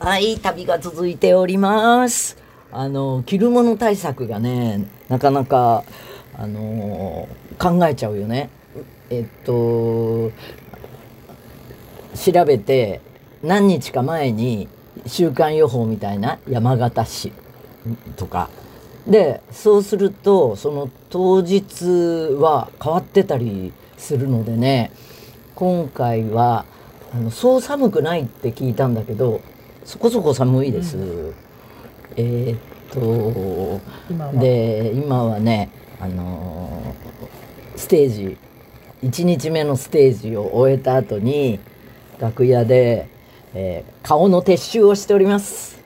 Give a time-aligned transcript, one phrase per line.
[0.00, 2.36] はい、旅が続いております。
[2.70, 5.82] あの、着るもの対策がね、なかなか、
[6.36, 8.48] あの考えちゃうよね。
[9.10, 10.30] えっと、
[12.14, 13.00] 調べて、
[13.42, 14.68] 何日か前に、
[15.04, 17.32] 週間予報みたいな山形市
[18.14, 18.50] とか。
[19.08, 21.84] で、そうすると、その当日
[22.38, 24.92] は変わってたりするのでね、
[25.56, 26.66] 今回は、
[27.12, 29.40] あのそう寒くないって聞いたんだけど
[29.88, 30.98] そこそこ寒いです。
[32.16, 32.60] えーっ
[32.90, 33.80] と
[34.38, 38.36] で今はねあのーステージ
[39.02, 41.58] 1日目のステージを終えた後に
[42.18, 43.08] 楽屋で、
[43.54, 45.82] えー顔の撤収をしております。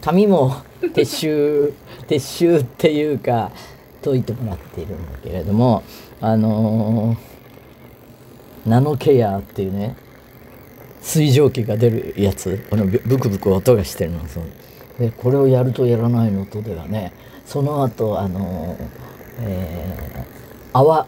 [0.00, 1.72] 髪も撤収
[2.06, 3.50] 撤収っていうか
[4.04, 5.82] 解いてもらっているんだけれども
[6.20, 9.96] あのーナノケアっていうね
[11.02, 14.26] 水蒸気が出るやつこのブクブク音がしてるの。
[14.28, 14.44] そう。
[14.98, 17.12] でこれをやるとやらないのとではね
[17.44, 18.76] その後あの、
[19.40, 20.42] えー
[20.74, 21.06] 泡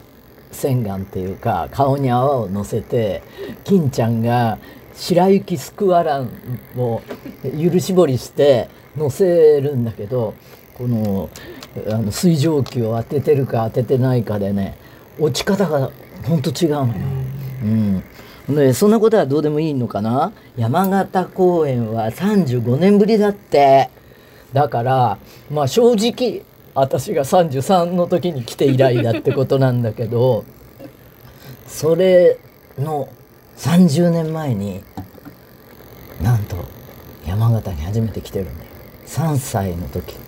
[0.52, 3.22] 洗顔っていうか顔に泡をのせて
[3.64, 4.58] 金ちゃんが
[4.94, 6.28] 白雪スクワラン
[6.76, 7.02] を
[7.42, 10.34] ゆる絞りしてのせるんだけど
[10.74, 11.30] この
[11.88, 14.76] あの水蒸気を当ててるか当ててないかでね
[15.18, 15.90] 落ち方が
[16.24, 16.94] ほんと違うのよ。
[17.62, 18.04] うん。
[18.48, 20.32] でそんなことはどうでもいいのかな？
[20.56, 23.90] 山形公演は35年ぶりだって。
[24.52, 25.18] だから
[25.50, 26.42] まあ正直
[26.74, 30.44] 私が33の時に来て以来だってことなんだけど
[31.66, 32.38] それ
[32.78, 33.08] の
[33.56, 34.82] 30年前に
[36.22, 36.56] なんと
[37.26, 38.70] 山形に初めて来てるんだよ。
[39.06, 40.18] 3歳の時に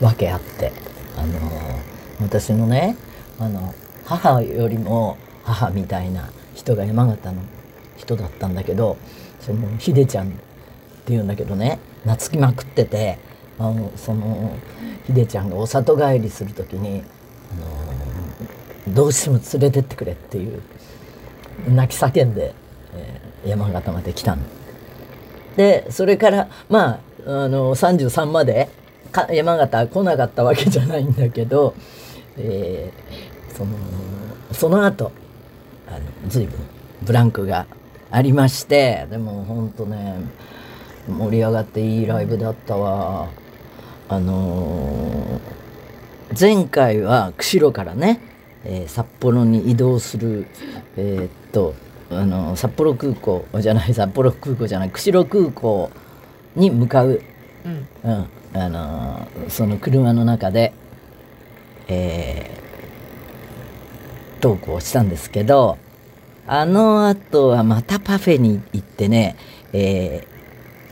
[0.00, 0.72] 訳あって
[1.16, 1.38] あの
[2.20, 2.96] 私のね
[3.38, 6.30] あの母よりも母みたいな
[6.62, 7.42] 人が山形の
[7.96, 8.96] 人だったんだけど
[9.40, 10.30] そのひでちゃんっ
[11.04, 13.18] ていうんだけどね懐きまくってて
[13.58, 14.56] あのその
[15.06, 17.02] ひでちゃんがお里帰りする時に、
[18.86, 20.62] あのどうしても連れてってくれっていう
[21.68, 22.54] 泣き叫んで、
[22.94, 24.42] えー山形まで来たの。
[25.56, 28.68] でそれからまああの33まで
[29.10, 31.74] か山形来なかったわけじゃないんだけど、
[32.38, 33.76] えーその
[34.52, 35.12] その後
[35.94, 36.58] あの随分
[37.02, 37.66] ブランクが
[38.10, 40.16] ありましてでもほんとね
[41.08, 43.28] 盛り上がっていいライブだったわ。
[44.08, 45.52] あのー
[46.38, 48.18] 前回は釧路からね、
[48.64, 50.46] えー札幌に移動する
[50.96, 51.74] えーっと
[52.10, 55.90] あの札幌空港じゃない札幌空港じゃない釧路空港
[56.56, 57.20] に向かう、
[57.66, 60.72] うんうんあのーその車の中で、
[61.88, 65.78] えートークをしたんですけど
[66.46, 69.36] あの後はまたパフェに行ってね、
[69.72, 70.32] えー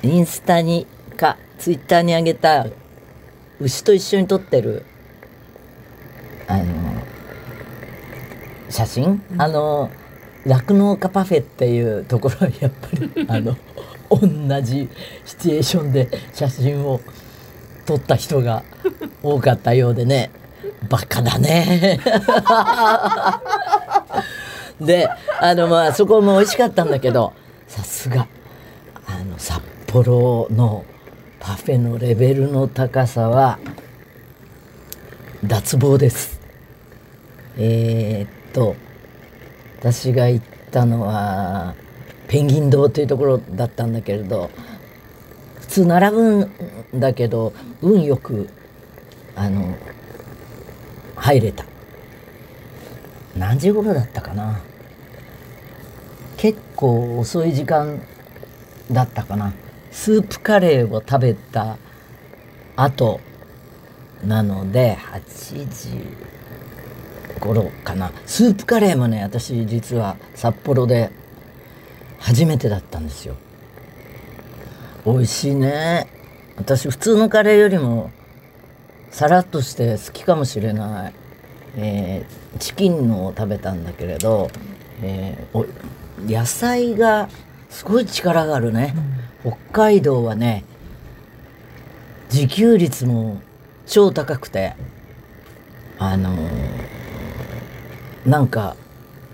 [0.02, 2.66] インスタにかツイッターに上げた
[3.60, 4.86] 牛と一緒に撮ってる
[6.48, 6.64] あの
[8.70, 9.90] 写真、あの
[10.46, 13.56] 酪農家パフェっていうところは やっぱりあの
[14.08, 14.88] 同じ
[15.26, 17.00] シチュエーションで写真を
[17.84, 18.62] 撮った人が
[19.22, 20.30] 多かったようでね。
[20.88, 22.00] バカだね
[24.80, 25.08] で
[25.40, 27.32] あのまあそこも美味しかったんだけど
[27.66, 28.26] さすが。
[29.12, 30.84] あの札幌の
[31.40, 33.58] パフェのレベルの高さは
[35.44, 36.40] 脱帽です。
[37.58, 38.76] えーっと
[39.80, 41.74] 私が行ったのは
[42.28, 44.50] ペンギン堂というところだったんだけれど
[45.60, 46.50] 普通並ぶん
[46.94, 47.52] だけど
[47.82, 48.48] 運よく
[49.34, 49.74] あの
[51.16, 51.64] 入れた。
[53.36, 54.60] 何時頃だったかな。
[56.40, 58.00] 結構遅い時間
[58.90, 59.52] だったかな。
[59.90, 61.76] スープカレーを食べた
[62.76, 63.20] 後
[64.24, 68.10] なので8時頃かな。
[68.24, 71.10] スープカレーもね私実は札幌で
[72.18, 73.34] 初めてだったんですよ。
[75.04, 76.06] 美味しいね。
[76.56, 78.12] 私普通のカレーよりも
[79.10, 81.14] さらっとして好きかもしれない、
[81.76, 84.50] えーチキンのを食べたんだけれど、
[85.02, 85.66] えー
[86.26, 87.28] 野菜が
[87.68, 88.94] すごい力があるね、
[89.42, 90.64] 北海道はね
[92.32, 93.40] 自給率も
[93.86, 94.74] 超高くて
[95.98, 97.00] あのー
[98.26, 98.76] なんか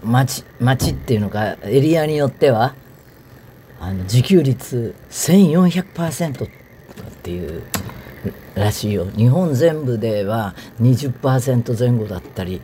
[0.05, 2.75] 町町っていうのかエリアによっては
[3.81, 6.49] あの自給率1400%っ
[7.23, 7.63] ていう
[8.55, 9.07] らしいよ。
[9.17, 12.63] 日本全部では20%前後だったり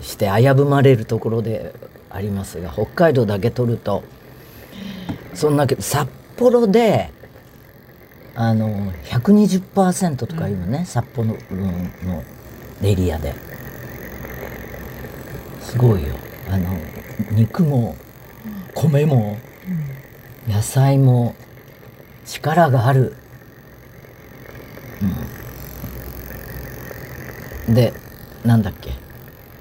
[0.00, 1.72] して危ぶまれるところで
[2.10, 4.02] ありますが北海道だけ取ると。
[5.34, 7.12] そんなけ札幌で
[8.34, 11.36] あの120%とかいうね、札幌の
[12.82, 13.34] エリアで。
[15.62, 16.14] すごいよ。
[16.50, 16.76] あの
[17.30, 17.94] 肉も
[18.74, 19.38] 米も
[20.48, 21.36] 野菜も
[22.24, 23.14] 力がある、
[27.68, 27.92] うん、で
[28.44, 28.94] なんだっけ？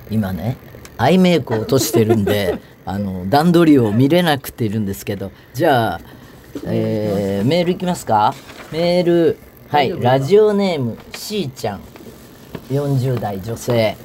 [0.09, 0.57] 今ね
[1.01, 5.31] アイメイクを落としてるんで あの段取りを見れなくているんですけど。
[5.53, 6.01] じゃあ、
[6.65, 8.35] えー、メールいきますか？
[8.71, 9.37] メール
[9.69, 11.81] はいラジオネームしーちゃん。
[12.69, 13.95] 40代女性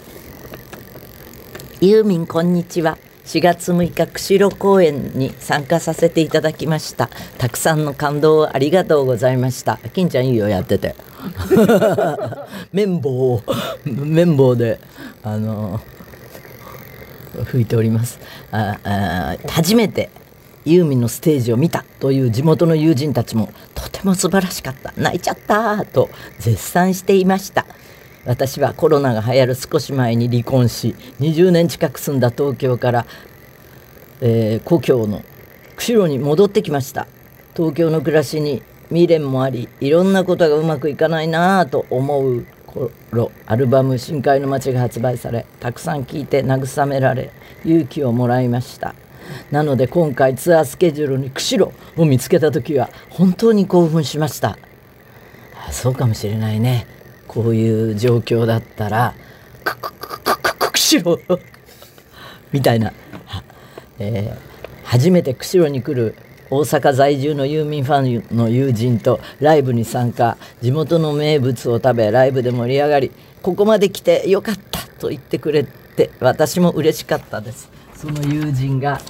[1.80, 2.96] ユーミンこんにちは。
[3.24, 7.10] 4月6日釧路公演に参加させていただきました。
[7.38, 9.80] たくさんの感動をありがとうございました。
[9.94, 10.94] 金ちゃんいいよやってて。
[12.72, 13.42] 綿棒
[13.84, 14.78] 綿棒で
[15.24, 15.80] あの
[17.44, 18.18] 吹いております。
[18.50, 20.10] ああ初めて
[20.64, 24.92] ユーミンのステージを見たという地元の友人たちもとても素晴らしかった。
[24.96, 26.08] 泣いちゃったと
[26.38, 27.66] 絶賛していました。
[28.24, 33.06] 私はコロナが流行る少し前に離婚し20年近く住んだ東京から、
[34.22, 35.22] えー、故郷の
[35.76, 37.06] 釧路に戻ってきました。
[37.54, 47.30] 東京の暮らしに未練もありいろんなことがうまくいかないなぁと思う頃アルバム「深海の街」が発売されたくさん聴いて慰められ
[47.64, 48.94] 勇気をもらいました。
[49.50, 54.58] なので今回ツアースケジュールに釧路を見つけた時は本当に興奮しました。
[55.70, 56.86] そうかもしれないね。
[57.26, 59.14] こういう状況だったら
[59.64, 61.38] くくくくく釧路
[62.52, 62.92] みたいな、
[63.98, 66.14] えー、初めて釧路に来る
[66.54, 73.10] 大阪在住のユーミンファンの友人とライブに参加地元の名物を食べライブで盛り上がり
[73.42, 77.68] ここまで来てよかったと言ってくれて私も嬉しかったです。
[77.96, 79.00] その友人が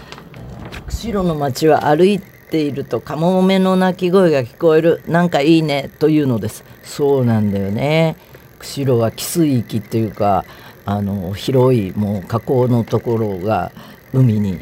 [0.86, 6.64] 釧路の街を歩いているとカモメの鳴き声が聞こえるなんかいいねというのです。
[6.82, 8.16] そうなんだよね。
[8.58, 10.46] 釧路は汽水域っていうか
[10.86, 13.70] あの広いもう河口のところが
[14.14, 14.60] 海に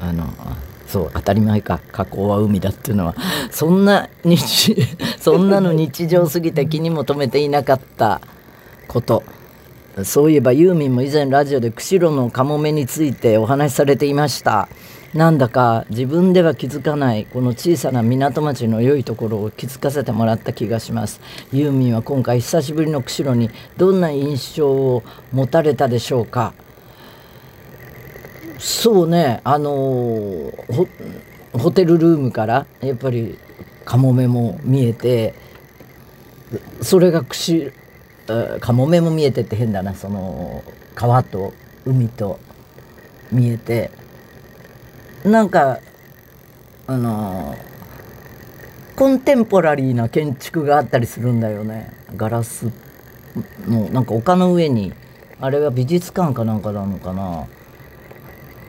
[0.00, 0.24] あの
[0.86, 1.80] そう当たり前か。
[1.92, 3.14] 河口は海だっていうのは。
[3.50, 4.76] そんな日
[5.20, 8.20] そんなの日常すぎて気にも留めていなかった
[8.88, 9.22] こと。
[10.04, 14.68] そういえばユーミンも以前ラジオで釧路のカモメについてお話しされていました。
[15.14, 21.20] なんだか自分では気づかないこの小さな港町の良いところを気づかせてもらった気がします。
[21.52, 23.48] ユーミンは今回久しぶりの釧路に
[23.78, 25.02] どんな印象を
[25.32, 26.52] 持たれたでしょうか？
[28.58, 30.52] そうねあのホ
[31.52, 33.38] ホテルルームからやっぱり
[33.84, 35.34] カモメも見えて
[36.80, 37.72] それが釧
[38.60, 40.64] カモメも見えてって変だなその
[40.94, 41.52] 川と
[41.84, 42.38] 海と
[43.30, 43.90] 見えて。
[45.26, 45.80] なんか
[46.86, 47.56] あの
[48.94, 51.92] コンテンポラリーな建築があったりするんだよね。
[52.14, 52.70] ガラス
[53.66, 54.92] のなんか丘の上に
[55.40, 57.48] あれは美術館かなんかなのかな。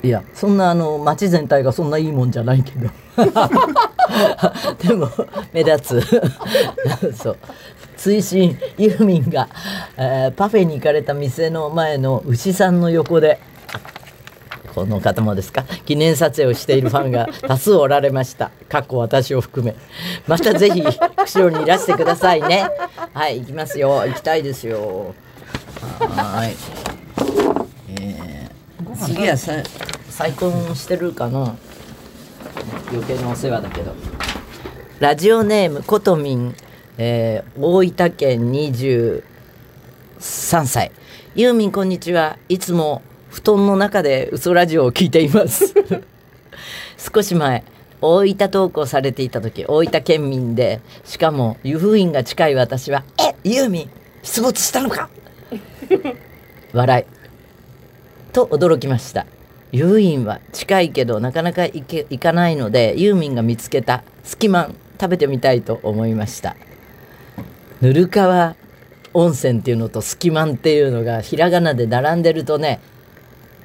[0.04, 2.90] いやそんなあの街全体がそんないいもんじゃないけど。
[4.88, 5.10] でも
[5.54, 6.08] 目立つ。
[7.18, 7.38] そう。
[7.98, 9.50] 追伸ユーミンが、
[9.98, 13.40] えー、パフェに行かれた店の前の牛さんの横で
[14.76, 15.64] この方もですか？
[15.86, 18.52] 記念撮影をしているファンが多数おられました。
[18.70, 19.76] 過去私を含め。
[20.28, 20.84] またぜひ
[21.16, 22.70] 釧路にいらしてくださいね。
[23.14, 24.02] はい行きますよ。
[24.06, 25.16] 行きたいですよ。
[26.00, 26.56] はい、
[29.06, 29.54] 次はさ
[30.10, 31.56] 再婚してるかな。
[32.92, 33.94] 余計なお世話だけど。
[35.00, 36.56] ラジオネームことみん、
[36.98, 39.24] えー、大分県23
[40.66, 40.92] 歳。
[41.36, 42.40] ユーミンこんにちは。
[42.50, 45.76] いつも布団の中で嘘ラジオを聞いています。
[46.98, 47.64] 少し前
[48.02, 53.90] 大分投稿されていた時大分県民でしかも湯布院が近い私は「えユーミン
[54.24, 55.10] 出没したのか!」
[56.74, 57.17] 笑い。
[58.38, 59.26] と驚きました。
[59.72, 66.56] 湯院は近いけどなかなか行け行かないのでユーミンが見つけたスキマン食べてみたいと思いました。
[67.82, 68.56] ぬるかわ
[69.16, 72.80] 温泉っていうのとスキマンっていうのがひらがなで並んでるとね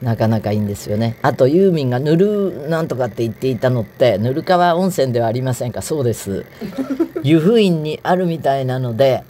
[0.01, 1.19] なかなかいいんですよね。
[1.21, 5.83] あとユーミンが塗るなんとかって言っていたのってぬる川温泉ではありませんか？
[5.83, 6.47] そうです。
[7.23, 9.23] 湯布院にあるみたいなので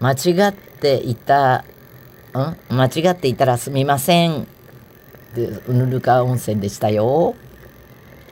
[0.00, 1.66] 間違っていた
[2.32, 2.56] ん？
[2.70, 4.44] 間違っていたらすみません。
[4.44, 4.57] で
[5.36, 7.34] ぬる川温泉でしたよ。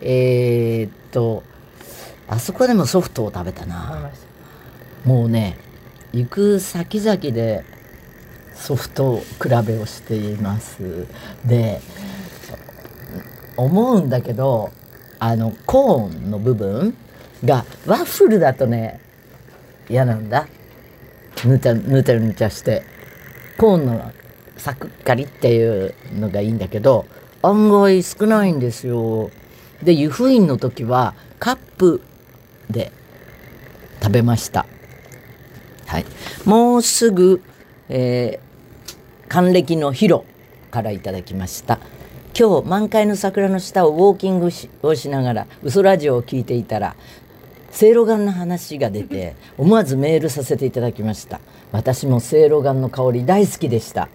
[0.00, 1.42] えー、っと
[2.28, 4.10] あそこでもソフトを食べたな。
[5.04, 5.58] もうね
[6.12, 7.64] 行く先々で
[8.54, 11.06] ソフト比べをしています。
[11.44, 11.80] で
[13.56, 14.70] 思うんだけど
[15.18, 16.96] あのコーンの部分
[17.44, 19.00] がワッフルだとね
[19.88, 20.48] 嫌なんだ。
[21.44, 22.82] ぬちゃぬちゃぬちゃして。
[23.58, 24.12] コーンの
[24.66, 27.06] サクッカリっていうのがいいんだけど
[27.40, 29.30] 案外少ないんですよ。
[29.80, 32.02] で湯布院の時はカップ
[32.68, 32.90] で
[34.02, 34.66] 食べました。
[35.86, 36.04] はい。
[36.44, 37.42] もうすぐ、
[37.88, 40.24] えー、還暦のヒロ
[40.72, 41.78] からいただきました。
[42.36, 44.50] 今日満開の桜の下をウォーキング
[44.82, 46.96] をしながら嘘ラジオを聞いていたら
[47.70, 51.38] せいろがんの話が出て思わずメールさせていただきました。
[51.70, 54.08] 私もせいろがんの香り大好きでした。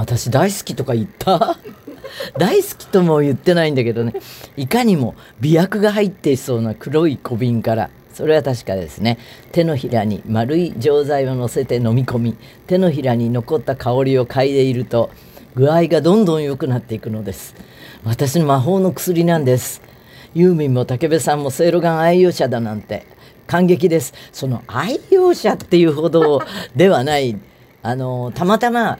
[0.00, 1.58] 私大好きとか言った？
[2.38, 4.14] 大好きとも言ってないんだけどね。
[4.56, 7.90] いかにも美薬が入っていそうな黒い小瓶から。
[8.14, 9.18] それは確かですね。
[9.52, 15.10] 手のひらに丸い錠剤を乗せて飲み込み手のひらに残った香りを嗅いでいると
[15.54, 17.54] 具合がどんどん良くなっていくのです。
[18.04, 19.82] 私の魔法の薬なんです。
[20.34, 23.04] ユーミンも武部さんもせいろがん愛用者だなんて。
[23.46, 24.14] 感激です。
[24.32, 26.40] その愛用者っていうほど
[26.74, 27.36] ではない。
[27.82, 28.98] あのたまたま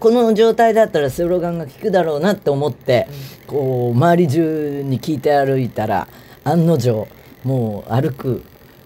[0.00, 3.08] この状態だったらセロガンが効くだろうなって思って
[3.46, 6.08] こう周り中に聞いて歩いたら
[6.44, 7.08] 案の定
[7.42, 8.42] もう歩く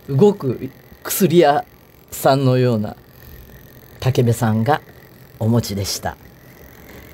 [0.08, 0.70] 動く
[1.02, 1.64] 薬屋
[2.10, 2.96] さんのような
[4.00, 4.80] 武部さんが
[5.38, 6.16] お持ちでした。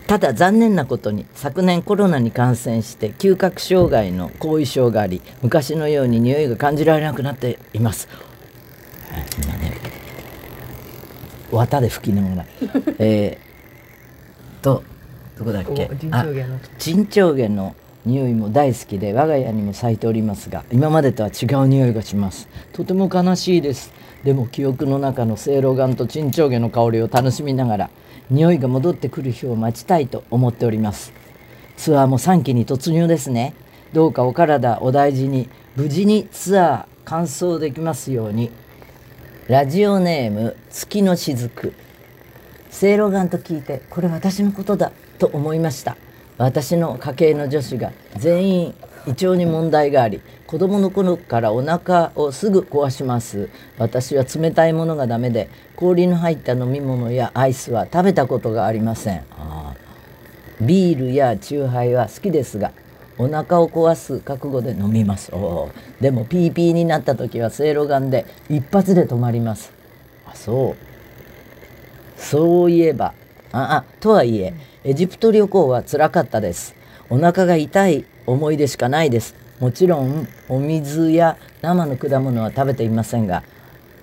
[0.07, 8.07] ただ残念なことに昨年コロナに感染して嗅覚障害の後遺症があり昔のように匂いが感じられなくなっています。
[9.43, 9.73] 今ね
[11.51, 12.47] 綿で吹きながら
[12.99, 13.44] えー、
[14.65, 14.83] と
[15.37, 15.91] どこだっけ？
[16.79, 22.49] 陳長源の匂いも大好きで我が家にも咲いておりますが今までとは違う匂いがします。
[22.73, 23.93] とても悲しいです。
[24.25, 27.91] でも記憶の中のせいろがんと陳長源の香りを楽しみながら
[28.31, 31.13] 匂いが戻ってくる日を待ちたいと思っております。
[31.77, 33.53] ツアーも3期に突入ですね。
[33.93, 38.51] どうかお体お大事に無事にツアー完走できますように。
[39.47, 41.75] ラジオネーム月の雫
[42.75, 44.91] せいろがんと聞いてこれ私のことだ
[45.21, 45.97] と思いました。
[46.39, 48.75] 私の家系の女子が全員
[49.07, 53.49] 胃腸に問題があり子供の頃からお腹をすぐ壊します。
[53.79, 59.23] 私は冷たいものがダメで氷の入った飲み物やアイスは食べたことがありません。
[60.61, 62.73] ビールやチューハイは好きですが
[63.19, 65.31] お腹を壊す覚悟で飲みます。
[66.01, 69.73] でも PP になった時はせいろがんで一発で止まります。
[70.27, 70.94] あそう。
[72.17, 73.15] そういえば。
[73.53, 74.53] ああとはいえ
[74.83, 76.75] エジプト旅行はつらかったです。
[77.09, 79.35] お腹が痛い思い出しかないです。
[79.61, 83.45] もちろんお水や生の果物は食べていませんが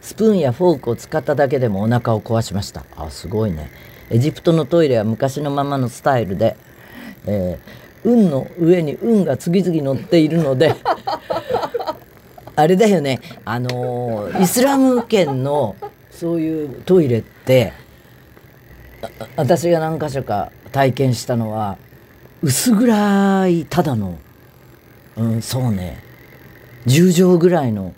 [0.02, 2.86] スプーンやフォークを使っただけでもお腹を壊しました。
[2.96, 3.70] あすごいね。
[4.10, 6.58] エジプトのトイレは昔のままのスタイルで、
[7.26, 10.76] えー、運の上に運が次々乗っているので
[12.56, 13.20] あれだよね。
[13.46, 15.76] あのー、イスラム圏の
[16.10, 17.74] そういうトイレって
[19.36, 21.78] 私が何箇所か体験したのは
[22.42, 24.18] 薄暗いただの
[25.18, 26.04] うんそうね。
[26.88, 27.94] 10畳ぐらいの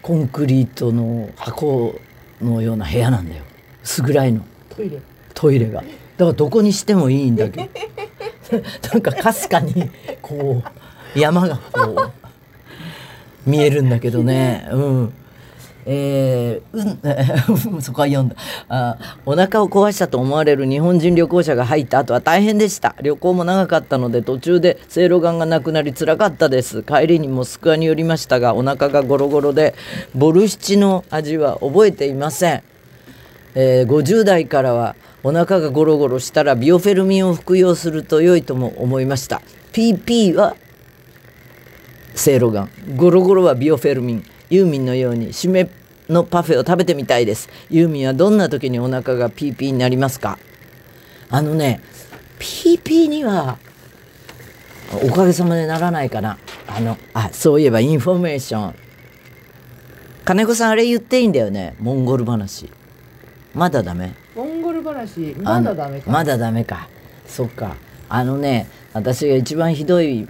[0.00, 1.94] コンクリートの箱
[2.40, 3.44] のような部屋なんだよ。
[3.84, 4.44] 薄暗いの。
[4.70, 4.98] トイレ。
[5.34, 5.82] トイレが。
[5.82, 7.68] だからどこにしてもいいんだけど。
[8.92, 10.62] なんかかすかにこ
[11.14, 12.12] う山がこ
[13.46, 14.68] う見えるんだけどね。
[14.72, 15.14] うん
[15.84, 18.36] えー、うん、 そこは読んだ。
[18.68, 18.96] あ
[19.26, 22.94] お腹を壊したと思われる日本人旅行者が入った後は大変でした。
[23.02, 26.82] 旅行も長かったので途中でせいろがんがなくなりつらかったです。
[26.82, 29.74] 帰りにモスクワに寄りましたがお腹がゴロゴロで
[30.14, 32.62] ボルシチの味は覚えていません、
[33.54, 39.40] えー、50代からはお腹がゴロゴロしたらビオフェルミンを服用すると良いとも思いました。
[39.72, 40.56] PP は
[42.14, 42.70] せいろがん。
[42.96, 44.31] ゴロゴロはビオフェルミン。
[44.52, 45.70] ユーミンのように締め
[46.10, 47.48] のパフェを食べてみたいです。
[47.70, 50.38] ユーミンはどんな時にお腹がピーピーになりますか？
[51.30, 51.80] あのね
[52.38, 53.56] ピーピーには
[55.02, 56.36] おかげさまでならないかな。
[56.68, 58.74] あのあそういえばインフォメーション。
[60.26, 61.74] 金子さんあれ言っていいんだよね？
[61.80, 62.68] モンゴル話。
[63.54, 64.12] まだダメ？
[64.36, 65.34] モンゴル話？
[65.40, 66.10] まだダメか。
[66.10, 66.88] まだダメか。
[67.26, 67.76] そっか。
[68.10, 70.28] あのね私が一番ひどい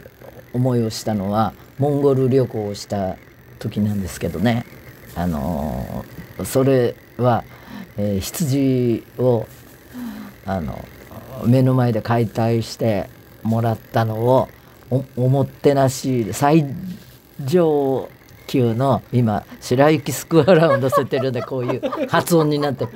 [0.53, 3.17] 思いをしたのはモンゴル旅行をした
[3.63, 4.67] 時なんですけどね。
[5.15, 6.05] あの
[6.45, 7.45] それは、
[7.97, 9.47] えー、羊を
[10.47, 10.85] あの
[11.47, 13.09] 目の前で解体して
[13.43, 14.49] もらったのを
[15.17, 16.67] おもてなし最
[17.45, 18.09] 上
[18.47, 22.87] 級の今白雪スクワラを乗せてるんでこういう発音になって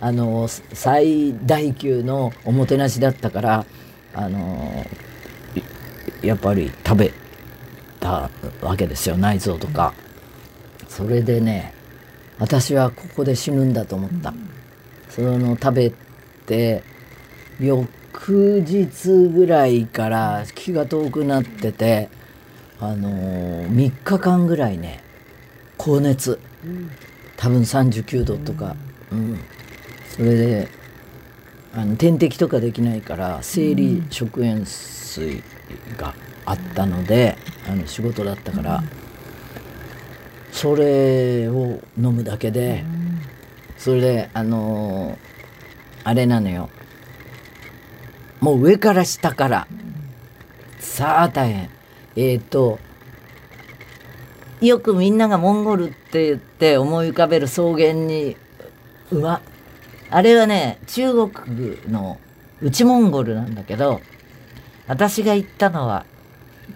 [0.00, 3.66] あの最大級のおもてなしだったから
[4.14, 4.84] あの
[6.22, 7.12] やっぱり食べ
[8.02, 8.28] た
[8.60, 9.94] わけですよ内臓とか。
[10.88, 11.72] それでね
[12.38, 14.34] 私はここで死ぬんだと思った。
[15.08, 15.92] その食べ
[16.46, 16.82] て
[17.60, 22.08] 翌日ぐらいから気が遠くなってて
[22.80, 25.04] あの、3日間ぐらいね
[25.76, 26.40] 高熱
[27.36, 28.74] 多分39度とか、
[29.12, 29.38] うん、
[30.08, 30.68] それで
[31.74, 35.42] あの点滴とかできないから生理食塩水
[35.96, 37.36] があったので
[37.68, 38.82] あの仕事だったから
[40.50, 42.84] それを飲むだけで。
[43.82, 45.18] それであの、
[46.04, 46.70] あれなのよ
[48.38, 49.66] もう上から下から
[50.78, 51.70] さあ大変
[52.14, 52.78] えっ、ー、と
[54.60, 58.36] よくみんながモンゴルって言って思い浮かべる草原に
[59.10, 59.42] 馬
[60.10, 62.20] あれはね中国の
[62.60, 64.00] 内モンゴルなんだけど
[64.86, 66.06] 私が行ったのは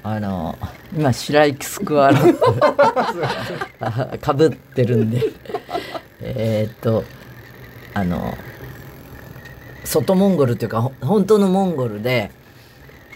[0.08, 0.56] あの
[0.96, 2.18] 今白雪スクワラ
[4.20, 5.20] かぶってるんで。
[6.20, 7.02] え、っと
[7.92, 8.38] あの
[9.84, 12.30] 外モンゴルっていうか本当のモンゴルで、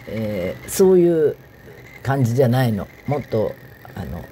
[0.08, 1.36] えー、そういう
[2.02, 2.88] 感じじゃないの。
[3.06, 3.54] もっと
[3.94, 4.24] あの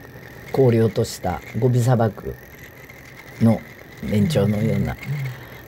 [0.50, 2.34] 氷落としたゴビ砂漠
[3.40, 3.60] の
[4.02, 4.96] 年長のような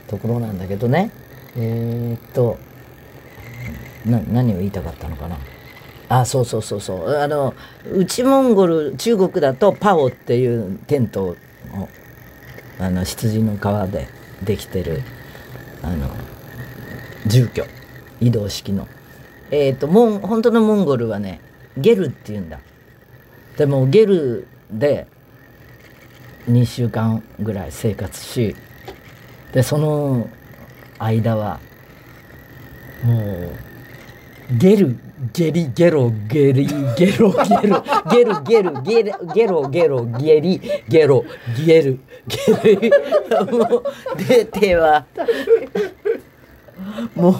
[0.07, 1.09] ところなんだけどね。
[1.55, 2.57] え、っと
[4.05, 5.37] な何を言いたかったのかな。
[6.11, 7.15] あそうそうそうそう。
[7.15, 7.53] あの
[7.89, 11.37] 内モンゴル中国だとパオっていうテントを
[12.79, 14.09] あの羊の皮で
[14.43, 15.03] できてる
[15.81, 16.09] あの
[17.27, 17.63] 住居
[18.19, 18.89] 移動式の。
[19.51, 21.39] えっ、ー、とモン本当のモンゴルはね
[21.77, 22.59] ゲルっていうんだ。
[23.55, 25.07] でもゲルで
[26.49, 28.53] 2週間ぐらい生活し
[29.53, 30.29] でその
[30.99, 31.61] 間は
[33.01, 34.99] もうゲル
[35.33, 36.65] ゲリゲロゲリ
[36.97, 40.59] ゲロゲロゲルゲルゲルゲロゲロゲリ
[40.89, 41.23] ゲロ
[41.63, 42.91] ゲルゲル。
[43.51, 43.83] もう
[44.17, 45.05] 出ては。
[47.15, 47.39] も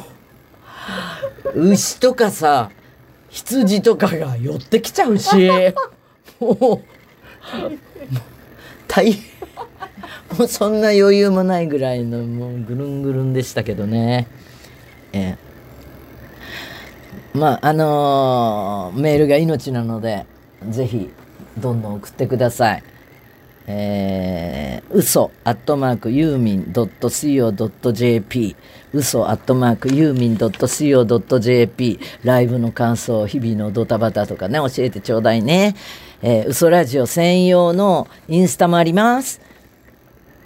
[1.56, 2.70] う牛とかさ
[3.30, 5.50] 羊とかが寄ってきちゃうし。
[6.40, 6.82] もう
[8.88, 9.24] 大変。
[10.38, 14.28] もうそんな余裕もないぐらいのもうぐるんぐるんでしたけどね。
[15.14, 15.51] ええ。
[17.34, 20.26] まああのー、メールが命なので
[20.70, 21.10] ぜひ
[21.58, 22.84] どんどん送ってください。
[23.68, 28.56] えー、嘘アットマークユーミン .co.jp
[28.92, 35.76] 嘘アットマークユーミン .co.jp ライブの感想日々のドタバタとかね教えてちょうだいね、
[36.22, 39.40] えー、嘘ラジオ専用のインスタもあります。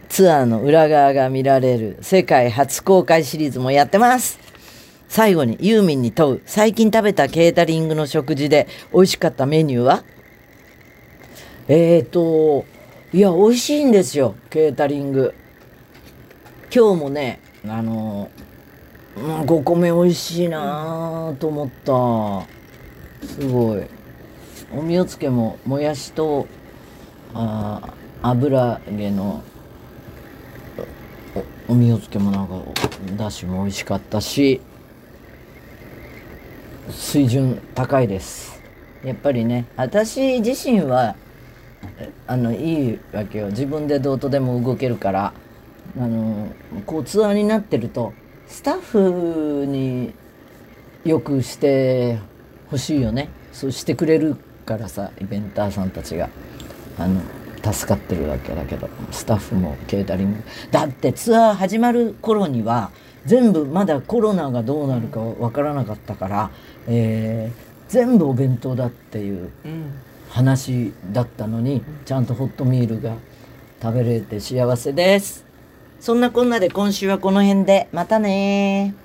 [0.08, 4.45] ツアーの裏側が見られる世界初公開シリーズもやってます。
[5.16, 10.04] 最後にユーミンに問う最近食べたケータリングの食事で美味しかったメニューは？
[11.70, 12.66] えーと
[13.14, 15.34] いや美味しいんですよケータリング。
[16.70, 18.30] 今日もねあの
[19.16, 23.26] うん、5個目美味しいなと思った。
[23.26, 23.86] すごい。
[24.74, 26.46] おみおつけももやしと
[27.34, 29.42] あ油揚げの
[31.70, 32.62] おおみおつけもなんか
[33.16, 34.60] だしも美味しかったし。
[36.90, 38.62] 水準高いです。
[39.04, 41.16] やっぱりね私自身は
[42.28, 43.48] あのいいわけよ。
[43.48, 45.34] 自分でどうとでも動けるから。
[45.98, 46.50] あの
[46.86, 48.12] こうツアーになってると
[48.48, 50.14] スタッフに
[51.06, 52.20] よくして
[52.70, 53.30] ほしいよね。
[53.54, 56.30] そうしてくれるからさイベンターさんたちが。
[56.98, 57.22] あの
[57.64, 60.44] 助かってるわけだけどスタッフもケータリング。
[60.72, 62.92] だってツアー始まる頃には
[63.26, 66.52] 全部まだコロナがどうなるかわからなかったから
[66.88, 69.50] えー、全部お弁当だっていう
[70.30, 73.16] 話だったのに、ちゃんとホットミールが
[73.82, 75.46] 食べれて幸せです。
[76.00, 77.88] そんなこんなで今週はこの辺で。
[77.92, 79.05] またね